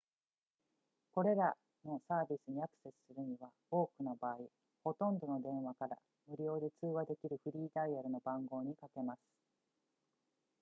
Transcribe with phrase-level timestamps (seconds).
[1.13, 1.55] これら
[1.85, 4.37] のサービスにアクセスするには多くの場合
[4.83, 5.95] ほとんどの電話から
[6.27, 9.19] 無料で通話できるフリーダイヤルの番号にかけます